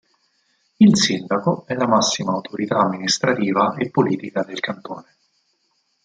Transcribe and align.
Il 0.77 0.97
sindaco 0.97 1.63
è 1.67 1.75
la 1.75 1.85
massima 1.85 2.31
autorità 2.31 2.79
amministrativa 2.79 3.75
e 3.77 3.91
politica 3.91 4.41
del 4.41 4.59
cantone. 4.59 5.15